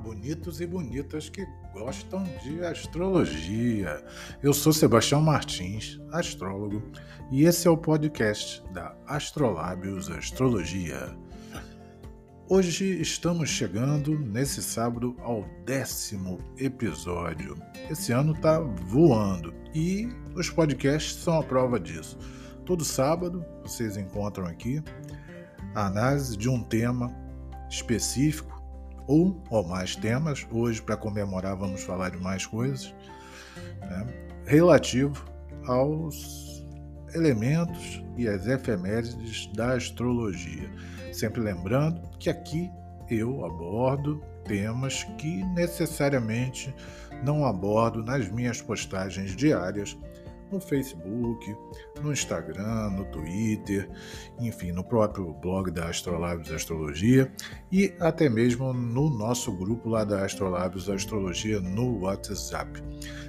[0.00, 4.02] bonitos e bonitas que gostam de astrologia.
[4.42, 6.82] Eu sou Sebastião Martins, astrólogo,
[7.30, 11.14] e esse é o podcast da Astrolábios Astrologia.
[12.48, 17.54] Hoje estamos chegando, nesse sábado, ao décimo episódio.
[17.88, 22.18] Esse ano está voando e os podcasts são a prova disso.
[22.64, 24.82] Todo sábado vocês encontram aqui
[25.74, 27.14] a análise de um tema
[27.68, 28.59] específico
[29.10, 30.46] um ou mais temas.
[30.50, 32.94] Hoje, para comemorar, vamos falar de mais coisas,
[33.80, 34.06] né?
[34.46, 35.24] relativo
[35.66, 36.64] aos
[37.14, 40.70] elementos e as efemérides da astrologia.
[41.12, 42.70] Sempre lembrando que aqui
[43.10, 46.72] eu abordo temas que necessariamente
[47.24, 49.98] não abordo nas minhas postagens diárias
[50.50, 51.56] no Facebook,
[52.02, 53.88] no Instagram, no Twitter,
[54.38, 57.32] enfim, no próprio blog da Astrolabios Astrologia
[57.70, 62.82] e até mesmo no nosso grupo lá da Astrolabios Astrologia no WhatsApp.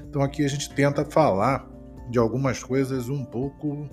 [0.08, 1.70] Então aqui a gente tenta falar
[2.10, 3.90] de algumas coisas um pouco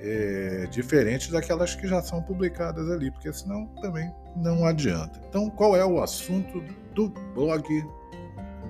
[0.00, 5.20] é, diferentes daquelas que já são publicadas ali, porque senão também não adianta.
[5.28, 6.62] Então, qual é o assunto
[6.94, 7.64] do blog?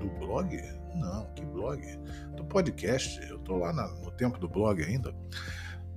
[0.00, 0.62] Do blog?
[0.94, 1.82] Não, que blog?
[2.48, 3.20] Podcast.
[3.28, 5.14] Eu estou lá no tempo do blog ainda.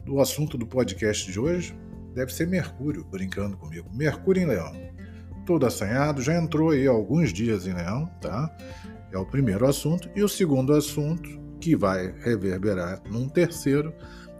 [0.05, 1.77] Do assunto do podcast de hoje
[2.13, 3.89] deve ser Mercúrio, brincando comigo.
[3.93, 4.73] Mercúrio em Leão.
[5.45, 8.55] Todo assanhado, já entrou aí alguns dias em Leão, tá?
[9.11, 10.09] É o primeiro assunto.
[10.15, 13.93] E o segundo assunto, que vai reverberar num terceiro,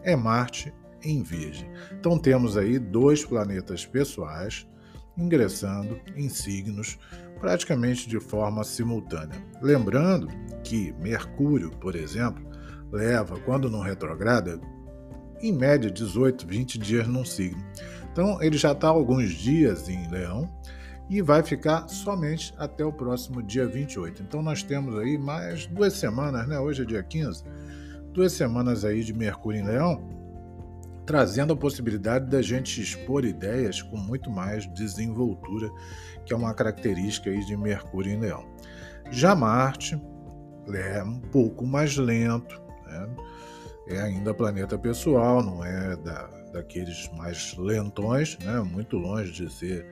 [0.04, 0.74] é Marte
[1.04, 1.70] em Virgem.
[1.92, 4.68] Então temos aí dois planetas pessoais
[5.18, 6.98] ingressando em signos
[7.40, 9.44] praticamente de forma simultânea.
[9.62, 10.28] Lembrando
[10.64, 12.46] que Mercúrio, por exemplo,
[12.92, 14.60] leva, quando não retrograda,
[15.42, 17.64] em média 18, 20 dias num signo.
[18.12, 20.48] Então ele já está alguns dias em Leão
[21.10, 24.22] e vai ficar somente até o próximo dia 28.
[24.22, 26.60] Então nós temos aí mais duas semanas, né?
[26.60, 27.44] Hoje é dia 15,
[28.14, 30.21] duas semanas aí de Mercúrio em Leão
[31.12, 35.70] trazendo a possibilidade da gente expor ideias com muito mais desenvoltura,
[36.26, 38.46] que é uma característica aí de Mercúrio em Leão.
[39.10, 40.02] Já Marte
[40.74, 43.10] é um pouco mais lento, né?
[43.90, 48.62] é ainda planeta pessoal, não é da, daqueles mais lentões, né?
[48.62, 49.86] muito longe de ser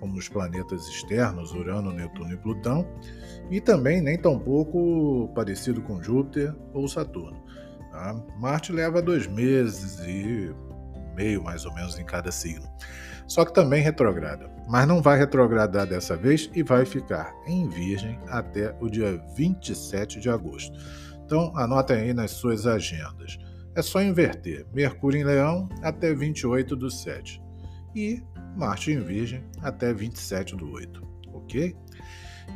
[0.00, 2.84] como os planetas externos, Urano, Netuno e Plutão,
[3.48, 7.44] e também nem tão pouco parecido com Júpiter ou Saturno.
[7.94, 8.12] Tá?
[8.36, 10.52] Marte leva dois meses e
[11.14, 12.68] meio, mais ou menos, em cada signo.
[13.28, 18.18] Só que também retrograda, mas não vai retrogradar dessa vez e vai ficar em Virgem
[18.26, 20.76] até o dia 27 de agosto.
[21.24, 23.38] Então, anotem aí nas suas agendas.
[23.76, 27.40] É só inverter Mercúrio em Leão até 28 do 7
[27.94, 28.20] e
[28.56, 31.00] Marte em Virgem até 27 do 8,
[31.32, 31.76] ok?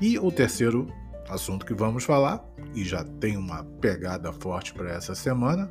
[0.01, 0.93] E o terceiro
[1.29, 2.45] assunto que vamos falar,
[2.79, 5.71] e já tem uma pegada forte para essa semana,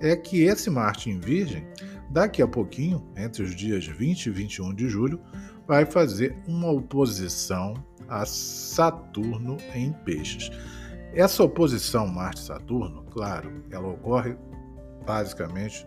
[0.00, 1.64] é que esse Marte em Virgem,
[2.10, 5.20] daqui a pouquinho, entre os dias 20 e 21 de julho,
[5.66, 7.74] vai fazer uma oposição
[8.08, 10.50] a Saturno em Peixes.
[11.14, 14.36] Essa oposição Marte-Saturno, claro, ela ocorre
[15.06, 15.86] basicamente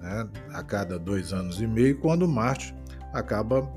[0.00, 2.74] né, a cada dois anos e meio, quando Marte
[3.12, 3.68] acaba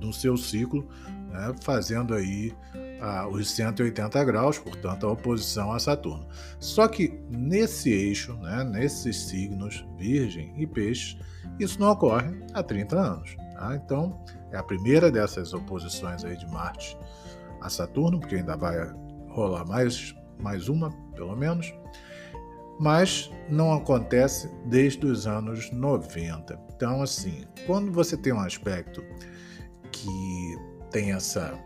[0.00, 0.88] no seu ciclo
[1.30, 2.54] né, fazendo aí
[3.30, 6.26] os 180 graus, portanto, a oposição a Saturno.
[6.58, 11.16] Só que nesse eixo, né, nesses signos, Virgem e Peixes,
[11.58, 13.36] isso não ocorre há 30 anos.
[13.54, 13.74] Tá?
[13.76, 14.18] Então,
[14.52, 16.96] é a primeira dessas oposições aí de Marte
[17.60, 18.76] a Saturno, porque ainda vai
[19.28, 21.72] rolar mais, mais uma, pelo menos,
[22.78, 26.58] mas não acontece desde os anos 90.
[26.74, 29.02] Então, assim, quando você tem um aspecto
[29.90, 30.58] que
[30.90, 31.58] tem essa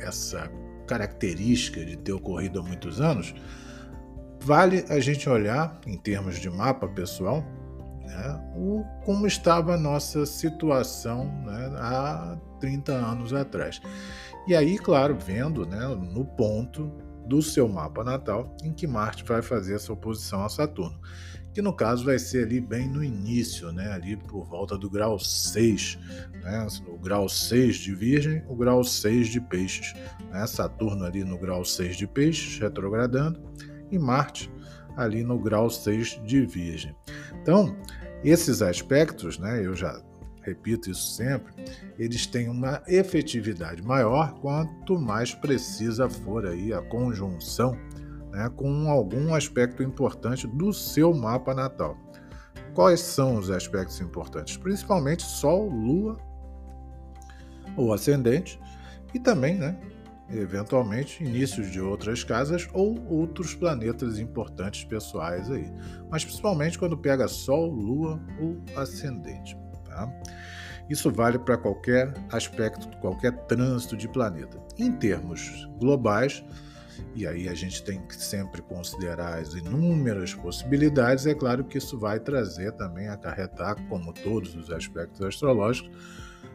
[0.00, 0.50] essa
[0.86, 3.34] característica de ter ocorrido há muitos anos,
[4.40, 7.44] vale a gente olhar, em termos de mapa pessoal,
[8.04, 13.80] né, o, como estava a nossa situação né, há 30 anos atrás.
[14.46, 16.90] E aí, claro, vendo né, no ponto
[17.26, 20.98] do seu mapa natal em que Marte vai fazer essa oposição a Saturno
[21.52, 25.18] que no caso vai ser ali bem no início, né, ali por volta do grau
[25.18, 25.98] 6,
[26.42, 29.94] né, o grau 6 de Virgem, o grau 6 de Peixes,
[30.30, 33.40] né, Saturno ali no grau 6 de Peixes, retrogradando,
[33.90, 34.50] e Marte
[34.96, 36.94] ali no grau 6 de Virgem.
[37.42, 37.76] Então,
[38.22, 40.00] esses aspectos, né, eu já
[40.42, 41.52] repito isso sempre,
[41.98, 47.76] eles têm uma efetividade maior quanto mais precisa for aí a conjunção
[48.30, 51.96] né, com algum aspecto importante do seu mapa natal.
[52.74, 54.56] Quais são os aspectos importantes?
[54.56, 56.16] Principalmente Sol, Lua,
[57.76, 58.60] ou ascendente,
[59.12, 59.76] e também né,
[60.30, 65.72] eventualmente inícios de outras casas ou outros planetas importantes pessoais aí.
[66.08, 69.56] Mas principalmente quando pega Sol, Lua ou ascendente.
[69.84, 70.08] Tá?
[70.88, 74.60] Isso vale para qualquer aspecto, qualquer trânsito de planeta.
[74.78, 76.44] Em termos globais,
[77.14, 81.98] e aí a gente tem que sempre considerar as inúmeras possibilidades, é claro que isso
[81.98, 85.90] vai trazer também, acarretar, como todos os aspectos astrológicos,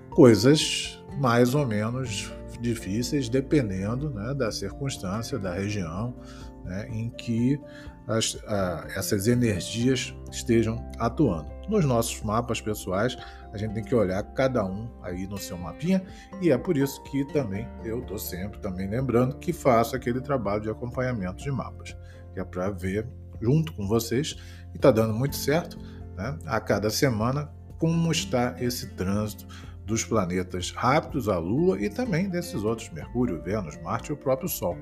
[0.09, 6.15] coisas mais ou menos difíceis, dependendo né, da circunstância, da região
[6.63, 7.59] né, em que
[8.07, 11.49] as, a, essas energias estejam atuando.
[11.67, 13.17] Nos nossos mapas pessoais,
[13.51, 16.03] a gente tem que olhar cada um aí no seu mapinha
[16.41, 20.61] e é por isso que também eu estou sempre também lembrando que faço aquele trabalho
[20.61, 21.95] de acompanhamento de mapas,
[22.33, 23.07] que é para ver
[23.41, 24.35] junto com vocês
[24.73, 25.77] e está dando muito certo
[26.15, 27.49] né, a cada semana
[27.79, 29.47] como está esse trânsito
[29.85, 34.49] dos planetas rápidos, a Lua e também desses outros, Mercúrio, Vênus, Marte e o próprio
[34.49, 34.77] Sol,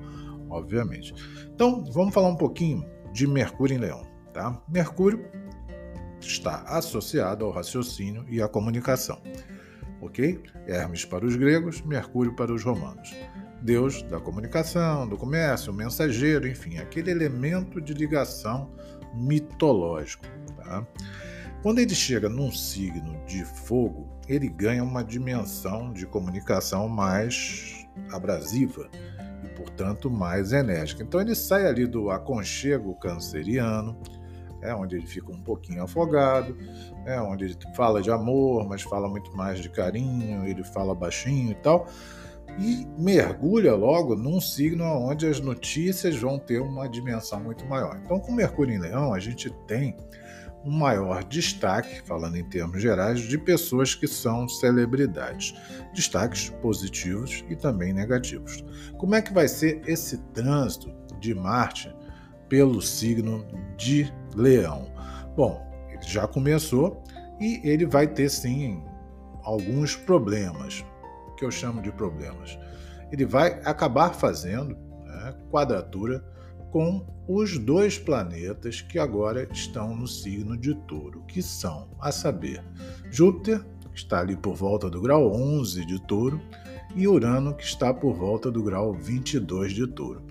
[0.48, 1.14] obviamente.
[1.54, 4.04] Então, vamos falar um pouquinho de Mercúrio em Leão.
[4.32, 4.60] Tá?
[4.68, 5.24] Mercúrio
[6.20, 9.22] está associado ao raciocínio e à comunicação.
[10.02, 10.42] Ok?
[10.66, 13.14] Hermes para os gregos, Mercúrio para os romanos.
[13.62, 18.70] Deus da comunicação, do comércio, mensageiro, enfim, aquele elemento de ligação
[19.14, 20.24] mitológico.
[20.56, 20.84] Tá?
[21.62, 28.90] Quando ele chega num signo de fogo, ele ganha uma dimensão de comunicação mais abrasiva
[29.44, 31.02] e, portanto, mais enérgica.
[31.02, 33.96] Então, ele sai ali do aconchego canceriano,
[34.62, 36.56] é onde ele fica um pouquinho afogado,
[37.04, 41.50] é onde ele fala de amor, mas fala muito mais de carinho, ele fala baixinho
[41.50, 41.86] e tal,
[42.58, 48.00] e mergulha logo num signo onde as notícias vão ter uma dimensão muito maior.
[48.02, 49.96] Então, com Mercúrio em Leão, a gente tem
[50.64, 55.54] um maior destaque, falando em termos gerais, de pessoas que são celebridades.
[55.94, 58.64] Destaques positivos e também negativos.
[58.96, 60.90] Como é que vai ser esse trânsito
[61.20, 61.94] de Marte
[62.48, 63.46] pelo signo
[63.76, 64.90] de Leão?
[65.36, 67.02] Bom, ele já começou
[67.40, 68.82] e ele vai ter sim
[69.42, 70.84] alguns problemas,
[71.36, 72.58] que eu chamo de problemas.
[73.12, 76.24] Ele vai acabar fazendo né, quadratura
[76.74, 82.64] com os dois planetas que agora estão no signo de Touro, que são, a saber,
[83.12, 86.40] Júpiter, que está ali por volta do grau 11 de Touro,
[86.96, 90.24] e Urano, que está por volta do grau 22 de Touro.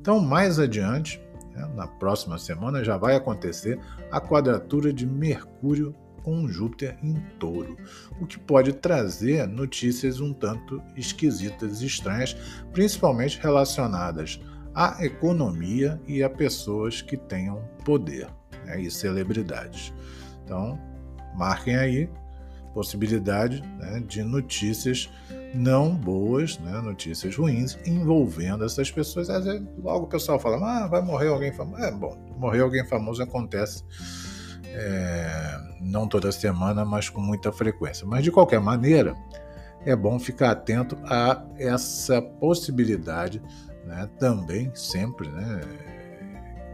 [0.00, 1.20] Então, mais adiante,
[1.52, 3.78] né, na próxima semana, já vai acontecer
[4.10, 7.76] a quadratura de Mercúrio com Júpiter em touro,
[8.18, 12.34] o que pode trazer notícias um tanto esquisitas e estranhas,
[12.72, 14.40] principalmente relacionadas
[14.74, 18.28] à economia e a pessoas que tenham poder
[18.64, 19.92] né, e celebridades.
[20.44, 20.78] Então,
[21.34, 22.10] marquem aí
[22.72, 25.10] possibilidade né, de notícias
[25.52, 29.28] não boas, né, notícias ruins envolvendo essas pessoas.
[29.28, 31.82] Às vezes, logo o pessoal fala, ah, vai morrer alguém famoso.
[31.82, 33.84] É, bom, morrer alguém famoso acontece
[34.66, 38.06] é, não toda semana, mas com muita frequência.
[38.06, 39.16] Mas de qualquer maneira,
[39.84, 43.42] é bom ficar atento a essa possibilidade
[43.90, 45.60] né, também sempre, né,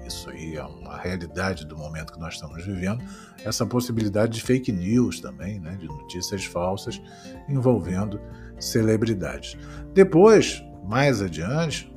[0.06, 3.02] isso aí é uma realidade do momento que nós estamos vivendo,
[3.42, 7.00] essa possibilidade de fake news também, né, de notícias falsas
[7.48, 8.20] envolvendo
[8.60, 9.56] celebridades.
[9.94, 11.92] Depois, mais adiante,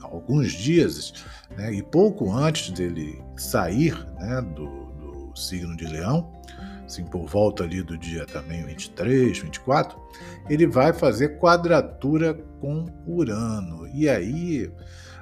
[0.00, 1.12] alguns dias,
[1.56, 6.32] né, e pouco antes dele sair né, do, do signo de Leão,
[6.90, 9.96] assim, por volta ali do dia também 23, 24,
[10.48, 13.88] ele vai fazer quadratura com Urano.
[13.94, 14.70] E aí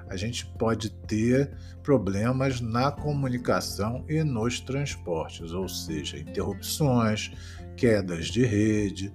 [0.08, 1.50] a gente pode ter
[1.82, 7.30] problemas na comunicação e nos transportes, ou seja, interrupções,
[7.76, 9.12] quedas de rede,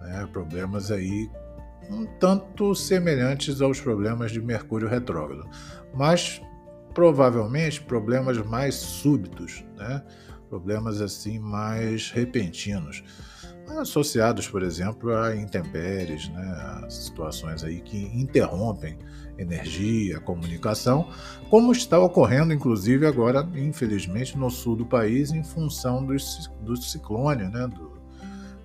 [0.00, 1.28] né, problemas aí
[1.90, 5.48] um tanto semelhantes aos problemas de Mercúrio retrógrado,
[5.94, 6.40] mas
[6.94, 10.02] provavelmente problemas mais súbitos, né?
[10.48, 13.02] Problemas assim mais repentinos,
[13.78, 16.42] associados, por exemplo, a intempéries, né,
[16.84, 18.98] a situações aí que interrompem
[19.38, 21.08] energia, comunicação,
[21.50, 26.14] como está ocorrendo, inclusive, agora, infelizmente, no sul do país, em função do,
[26.62, 28.00] do ciclone, né, do,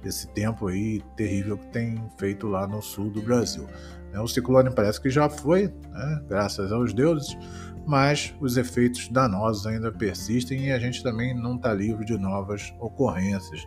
[0.01, 3.67] desse tempo aí terrível que tem feito lá no sul do Brasil.
[4.11, 4.19] Né.
[4.19, 7.38] O ciclone parece que já foi, né, graças aos deuses,
[7.85, 12.73] mas os efeitos danosos ainda persistem e a gente também não está livre de novas
[12.79, 13.65] ocorrências,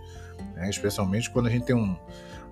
[0.54, 0.68] né?
[0.68, 1.97] especialmente quando a gente tem um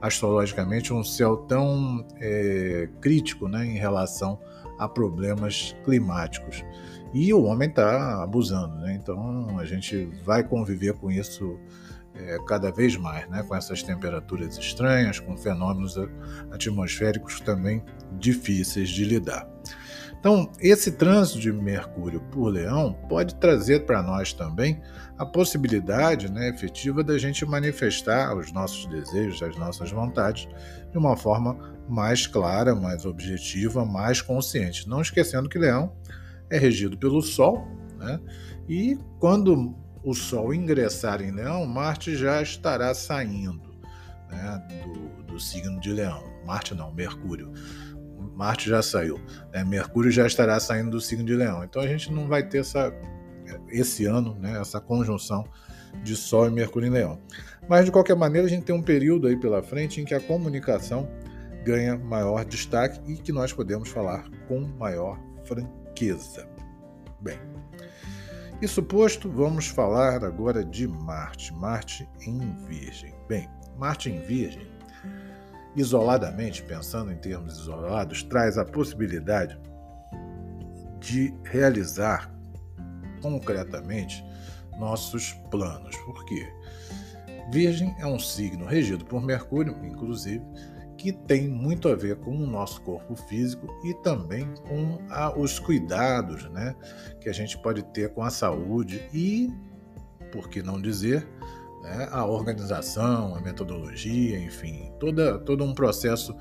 [0.01, 4.39] astrologicamente um céu tão é, crítico né, em relação
[4.77, 6.65] a problemas climáticos.
[7.15, 8.99] E o homem está abusando, né?
[9.01, 11.57] então a gente vai conviver com isso
[12.15, 15.97] é, cada vez mais, né, com essas temperaturas estranhas, com fenômenos
[16.51, 17.83] atmosféricos também
[18.19, 19.52] difíceis de lidar.
[20.23, 24.81] Então, esse trânsito de Mercúrio por Leão pode trazer para nós também
[25.19, 30.47] a possibilidade né, efetiva da gente manifestar os nossos desejos, as nossas vontades,
[30.93, 34.89] de uma forma mais clara, mais objetiva, mais consciente.
[34.89, 35.93] Não esquecendo que Leão
[36.49, 37.67] é regido pelo Sol,
[37.99, 38.21] né?
[38.69, 39.75] e quando
[40.05, 43.73] o Sol ingressar em Leão, Marte já estará saindo
[44.31, 46.31] né, do, do signo de Leão.
[46.47, 47.53] Marte não, Mercúrio.
[48.35, 49.21] Marte já saiu.
[49.53, 49.65] Né?
[49.65, 51.65] Mercúrio já estará saindo do signo de Leão.
[51.65, 52.93] Então a gente não vai ter essa,
[53.69, 55.45] esse ano, né, essa conjunção
[56.03, 57.19] de Sol e Mercúrio em Leão.
[57.69, 60.21] Mas de qualquer maneira, a gente tem um período aí pela frente em que a
[60.21, 61.09] comunicação
[61.65, 66.49] ganha maior destaque e que nós podemos falar com maior franqueza.
[67.21, 67.39] Bem,
[68.61, 71.55] isso posto, vamos falar agora de Marte.
[71.55, 73.15] Marte em Virgem.
[73.29, 74.72] Bem, Marte em Virgem
[75.77, 79.59] isoladamente, pensando em termos isolados, traz a possibilidade
[81.01, 82.33] de realizar
[83.21, 84.25] concretamente
[84.79, 85.97] nossos planos.
[85.99, 86.49] Por quê?
[87.51, 90.45] Virgem é um signo regido por Mercúrio, inclusive,
[90.97, 95.59] que tem muito a ver com o nosso corpo físico e também com a, os
[95.59, 96.77] cuidados né,
[97.21, 99.51] que a gente pode ter com a saúde e,
[100.31, 101.27] por que não dizer,
[101.83, 106.35] né, a organização, a metodologia, enfim, toda, todo um processo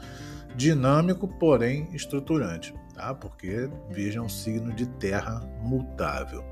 [0.56, 3.14] dinâmico, porém estruturante, tá?
[3.14, 6.44] porque Virgem é um signo de terra mutável.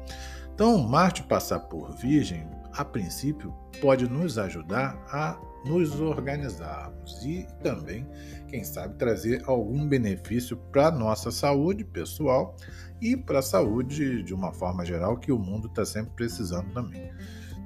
[0.54, 8.08] Então, Marte passar por Virgem, a princípio, pode nos ajudar a nos organizarmos e também,
[8.48, 12.56] quem sabe, trazer algum benefício para a nossa saúde pessoal
[13.02, 17.12] e para a saúde de uma forma geral que o mundo está sempre precisando também.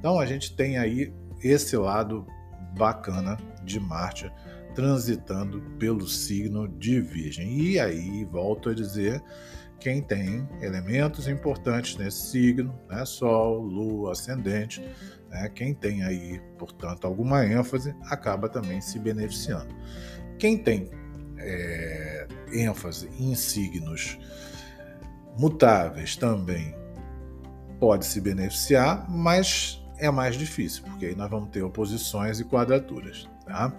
[0.04, 2.28] Então a gente tem aí esse lado
[2.78, 4.30] bacana de Marte
[4.76, 7.58] transitando pelo signo de Virgem.
[7.58, 9.24] E aí, volto a dizer,
[9.80, 14.82] quem tem elementos importantes nesse signo, né, Sol, Lua, Ascendente,
[15.30, 19.74] né, quem tem aí, portanto, alguma ênfase, acaba também se beneficiando.
[20.38, 20.92] Quem tem
[21.38, 24.20] é, ênfase em signos
[25.40, 26.76] mutáveis também
[27.80, 33.30] pode se beneficiar, mas é mais difícil, porque aí nós vamos ter oposições e quadraturas.
[33.46, 33.74] Tá?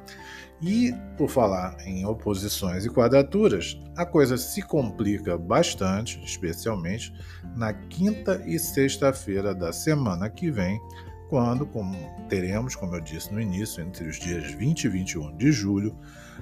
[0.60, 7.12] E por falar em oposições e quadraturas, a coisa se complica bastante, especialmente
[7.56, 10.80] na quinta e sexta-feira da semana que vem,
[11.28, 11.96] quando como
[12.28, 15.98] teremos, como eu disse no início, entre os dias 20 e 21 de julho,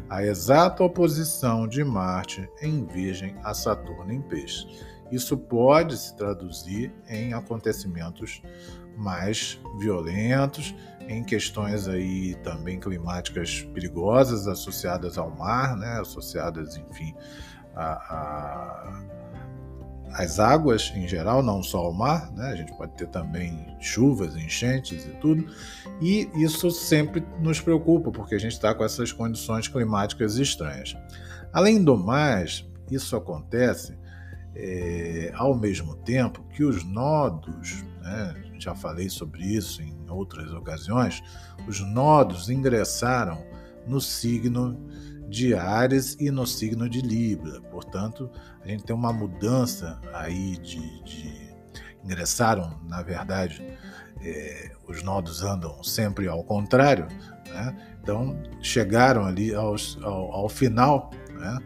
[0.08, 4.66] a exata oposição de Marte em Virgem a Saturno em Peixe.
[5.10, 8.42] Isso pode se traduzir em acontecimentos
[8.96, 10.74] mais violentos,
[11.08, 17.14] em questões aí também climáticas perigosas associadas ao mar, né, associadas, enfim,
[17.74, 19.02] a, a,
[20.12, 24.36] às águas em geral, não só ao mar, né, a gente pode ter também chuvas,
[24.36, 25.46] enchentes e tudo,
[26.00, 30.96] e isso sempre nos preocupa, porque a gente está com essas condições climáticas estranhas.
[31.52, 33.98] Além do mais, isso acontece
[34.54, 41.22] é, ao mesmo tempo que os nodos, né, já falei sobre isso em outras ocasiões,
[41.66, 43.44] os nodos ingressaram
[43.86, 44.78] no signo
[45.28, 47.60] de Ares e no signo de Libra.
[47.62, 48.30] Portanto,
[48.62, 51.02] a gente tem uma mudança aí de.
[51.04, 51.52] de
[52.04, 53.64] ingressaram, na verdade,
[54.20, 57.06] é, os nodos andam sempre ao contrário,
[57.48, 57.96] né?
[58.02, 61.58] então chegaram ali aos, ao, ao final né,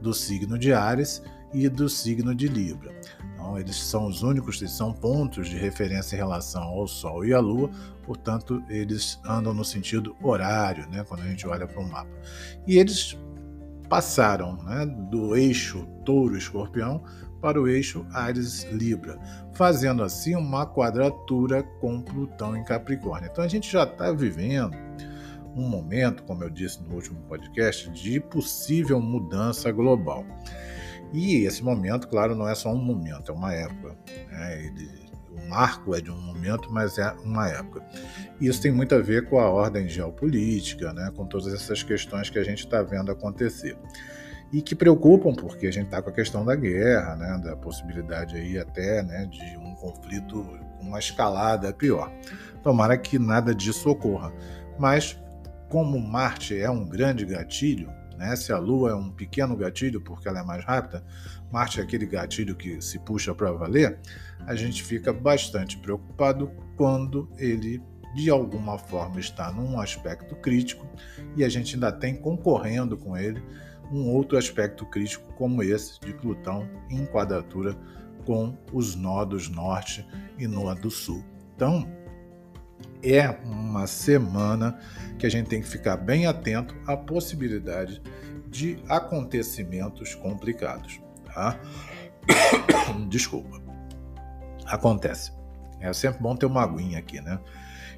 [0.00, 1.22] do signo de Ares
[1.52, 2.94] e do signo de Libra.
[3.42, 7.34] Então, eles são os únicos que são pontos de referência em relação ao Sol e
[7.34, 7.68] à Lua,
[8.04, 12.08] portanto, eles andam no sentido horário, né, quando a gente olha para o mapa.
[12.68, 13.18] E eles
[13.88, 17.02] passaram né, do eixo Touro-Escorpião
[17.40, 19.18] para o eixo Ares-Libra,
[19.52, 23.28] fazendo assim uma quadratura com Plutão em Capricórnio.
[23.30, 24.76] Então, a gente já está vivendo
[25.56, 30.24] um momento, como eu disse no último podcast, de possível mudança global.
[31.12, 33.96] E esse momento, claro, não é só um momento, é uma época.
[34.30, 34.64] Né?
[34.64, 37.82] Ele, o marco é de um momento, mas é uma época.
[38.40, 41.12] E isso tem muito a ver com a ordem geopolítica, né?
[41.14, 43.76] com todas essas questões que a gente está vendo acontecer.
[44.52, 47.40] E que preocupam, porque a gente está com a questão da guerra, né?
[47.44, 49.26] da possibilidade aí até né?
[49.26, 50.42] de um conflito
[50.78, 52.10] com uma escalada pior.
[52.62, 54.32] Tomara que nada disso ocorra.
[54.78, 55.18] Mas,
[55.68, 57.90] como Marte é um grande gatilho,
[58.22, 58.36] né?
[58.36, 61.04] Se a Lua é um pequeno gatilho porque ela é mais rápida,
[61.50, 63.98] Marte é aquele gatilho que se puxa para valer,
[64.46, 67.82] a gente fica bastante preocupado quando ele
[68.14, 70.86] de alguma forma está num aspecto crítico
[71.34, 73.42] e a gente ainda tem concorrendo com ele
[73.90, 77.76] um outro aspecto crítico como esse de Plutão em quadratura
[78.24, 80.06] com os nodos norte
[80.38, 81.24] e nodo sul.
[81.56, 81.86] Então,
[83.02, 84.78] é uma semana
[85.18, 88.02] que a gente tem que ficar bem atento à possibilidade
[88.48, 91.00] de acontecimentos complicados.
[91.24, 91.58] Tá?
[93.08, 93.60] Desculpa.
[94.66, 95.32] Acontece.
[95.80, 97.40] É sempre bom ter uma aguinha aqui, né?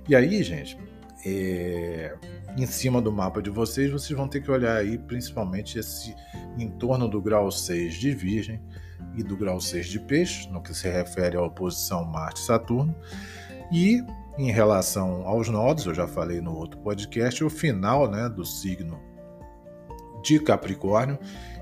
[0.08, 0.78] E aí, gente,
[1.25, 2.16] é...
[2.56, 6.14] em cima do mapa de vocês, vocês vão ter que olhar aí principalmente esse
[6.58, 8.62] em torno do grau 6 de Virgem
[9.16, 12.94] e do grau 6 de Peixe, no que se refere à oposição Marte-Saturno.
[13.73, 14.02] E
[14.36, 19.00] em relação aos nodos, eu já falei no outro podcast, o final né, do signo
[20.22, 21.18] de Capricórnio,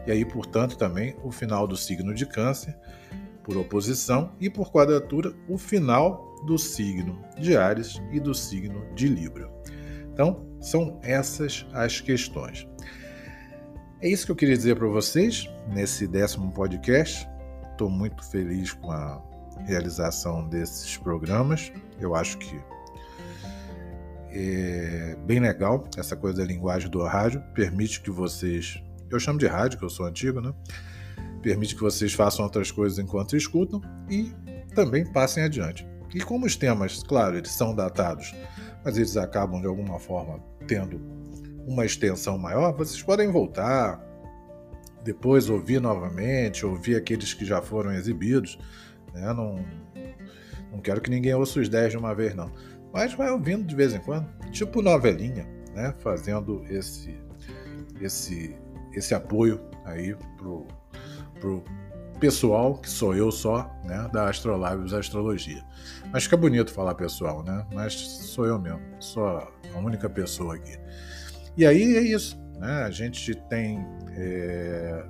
[0.07, 2.77] e aí, portanto, também o final do signo de Câncer,
[3.43, 9.09] por oposição, e por quadratura, o final do signo de Ares e do signo de
[9.09, 9.51] Libra.
[10.13, 12.67] Então, são essas as questões.
[14.01, 17.29] É isso que eu queria dizer para vocês nesse décimo podcast.
[17.71, 19.23] Estou muito feliz com a
[19.61, 21.73] realização desses programas.
[22.01, 22.61] Eu acho que
[24.31, 29.47] é bem legal essa coisa da linguagem do rádio, permite que vocês, eu chamo de
[29.47, 30.53] rádio, que eu sou antigo, né?
[31.43, 34.33] Permite que vocês façam outras coisas enquanto escutam e
[34.75, 35.87] também passem adiante.
[36.15, 38.35] E como os temas, claro, eles são datados,
[38.85, 41.01] mas eles acabam de alguma forma tendo
[41.67, 44.01] uma extensão maior, vocês podem voltar,
[45.05, 48.59] depois ouvir novamente, ouvir aqueles que já foram exibidos.
[49.13, 49.33] Né?
[49.33, 49.65] Não,
[50.71, 52.51] não quero que ninguém ouça os 10 de uma vez, não.
[52.93, 55.95] Mas vai ouvindo de vez em quando, tipo novelinha, né?
[56.01, 57.19] fazendo esse,
[58.01, 58.57] esse,
[58.93, 60.67] esse apoio aí pro,
[61.41, 61.65] pro
[62.23, 65.61] pessoal, que sou eu só, né, da Astrolábios Astrologia.
[66.13, 67.67] Mas fica bonito falar pessoal, né?
[67.75, 70.79] Mas sou eu mesmo, sou a única pessoa aqui.
[71.57, 72.85] E aí é isso, né?
[72.85, 73.85] A gente tem
[74.17, 75.05] é,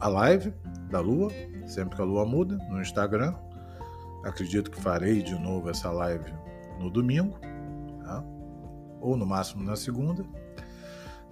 [0.00, 0.52] a live
[0.90, 1.30] da Lua,
[1.66, 3.34] sempre que a Lua muda, no Instagram.
[4.24, 6.32] Acredito que farei de novo essa live
[6.78, 7.38] no domingo,
[8.04, 8.24] tá?
[9.00, 10.24] ou no máximo na segunda.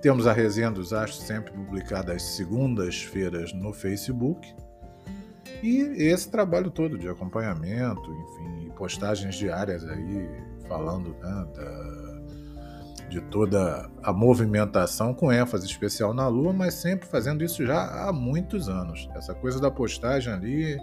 [0.00, 4.54] Temos a resenha dos astros sempre publicada às segundas-feiras no Facebook.
[5.62, 10.28] E esse trabalho todo de acompanhamento, enfim, postagens diárias aí
[10.68, 12.13] falando né, da,
[13.14, 18.12] de toda a movimentação com ênfase especial na Lua, mas sempre fazendo isso já há
[18.12, 19.09] muitos anos.
[19.14, 20.77] Essa coisa da postagem ali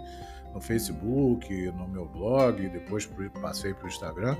[0.54, 3.08] no Facebook, no meu blog, depois
[3.40, 4.36] passei para o Instagram.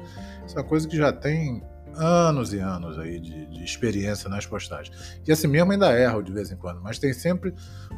[0.46, 1.62] Isso é uma coisa que já tem
[1.94, 5.20] anos e anos aí de, de, experiência nas postagens.
[5.26, 7.54] E assim mesmo ainda erro de vez em quando, mas tem sempre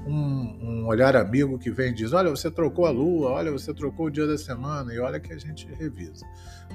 [0.07, 3.73] um, um, olhar amigo que vem e diz: olha, você trocou a lua, olha, você
[3.73, 6.27] trocou o dia da semana, e olha que a gente revisa.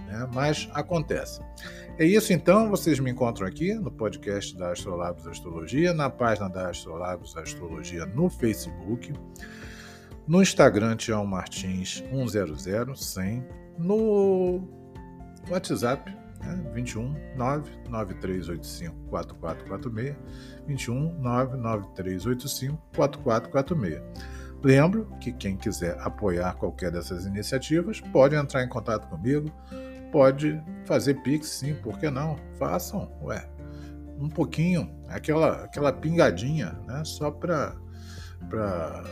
[0.07, 0.29] Né?
[0.33, 1.41] Mas acontece.
[1.97, 6.69] É isso então, vocês me encontram aqui no podcast da Astrolabos Astrologia, na página da
[6.69, 9.13] Astrolabos Astrologia no Facebook.
[10.29, 13.47] No Instagram, Tião Martins 100 100.
[13.79, 14.61] No
[15.49, 20.15] WhatsApp, né, 21 99385 4446.
[20.67, 24.03] 21 99385 4446.
[24.61, 29.51] Lembro que quem quiser apoiar qualquer dessas iniciativas pode entrar em contato comigo,
[30.11, 32.35] pode fazer Pix, sim, por que não?
[32.59, 33.49] Façam, ué,
[34.19, 37.03] um pouquinho, aquela, aquela pingadinha, né?
[37.03, 37.75] Só para
[38.47, 39.03] para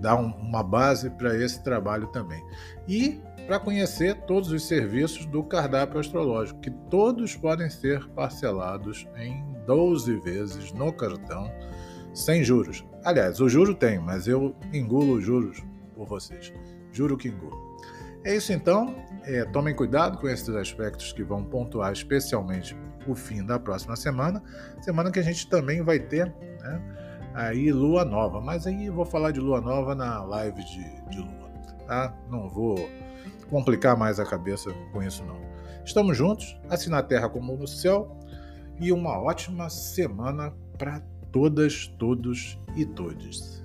[0.00, 2.44] dar um, uma base para esse trabalho também.
[2.86, 9.44] E para conhecer todos os serviços do cardápio astrológico, que todos podem ser parcelados em
[9.66, 11.50] 12 vezes no cartão,
[12.12, 12.84] sem juros.
[13.04, 15.62] Aliás, o juro tem, mas eu engulo os juros
[15.94, 16.52] por vocês.
[16.92, 17.76] Juro que engulo.
[18.24, 18.96] É isso então.
[19.22, 24.42] É, tomem cuidado com esses aspectos que vão pontuar especialmente o fim da próxima semana.
[24.80, 26.26] Semana que a gente também vai ter.
[26.60, 27.05] Né,
[27.36, 28.40] aí lua nova.
[28.40, 31.50] Mas aí eu vou falar de lua nova na live de, de lua,
[31.86, 32.12] tá?
[32.28, 32.88] Não vou
[33.50, 35.36] complicar mais a cabeça com isso, não.
[35.84, 38.16] Estamos juntos, assim na terra como no céu,
[38.80, 43.62] e uma ótima semana para todas, todos e todes.